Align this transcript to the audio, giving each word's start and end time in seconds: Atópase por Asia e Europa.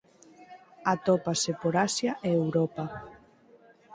Atópase 0.93 1.51
por 1.61 1.73
Asia 1.87 2.11
e 2.27 2.29
Europa. 2.41 2.85